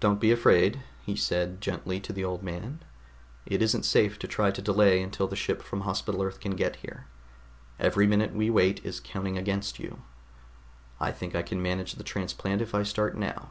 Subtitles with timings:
[0.00, 2.82] "Don't be afraid," he said gently to the old man.
[3.46, 6.74] "It isn't safe to try to delay until the ship from Hospital Earth can get
[6.82, 7.06] here.
[7.78, 10.02] Every minute we wait is counting against you.
[10.98, 13.50] I think I can manage the transplant if I start now.